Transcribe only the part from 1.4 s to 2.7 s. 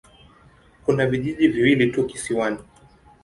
viwili tu kisiwani.